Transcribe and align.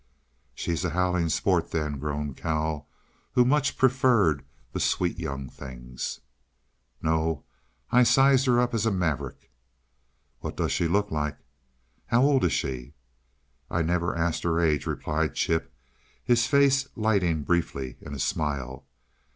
"She's 0.55 0.83
a 0.83 0.89
howling 0.89 1.29
sport, 1.29 1.69
then!" 1.69 1.99
groaned 1.99 2.35
Cal, 2.35 2.87
who 3.33 3.45
much 3.45 3.77
preferred 3.77 4.43
the 4.73 4.79
Sweet 4.79 5.19
Young 5.19 5.47
Things. 5.47 6.21
"No 7.03 7.43
I 7.91 8.01
sized 8.01 8.47
her 8.47 8.59
up 8.59 8.73
as 8.73 8.87
a 8.87 8.91
maverick." 8.91 9.51
"What 10.39 10.57
does 10.57 10.71
she 10.71 10.87
look 10.87 11.11
like?" 11.11 11.37
"How 12.07 12.23
old 12.23 12.43
is 12.43 12.51
she?" 12.53 12.95
"I 13.69 13.83
never 13.83 14.15
asked 14.15 14.41
her 14.41 14.59
age," 14.59 14.87
replied 14.87 15.35
Chip, 15.35 15.71
his 16.23 16.47
face 16.47 16.87
lighting 16.95 17.43
briefly 17.43 17.97
in 18.01 18.15
a 18.15 18.19
smile. 18.19 18.87